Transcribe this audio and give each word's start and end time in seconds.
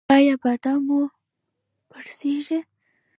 ایا 0.15 0.33
بادام 0.41 0.79
مو 0.87 1.01
پړسیږي؟ 1.89 2.59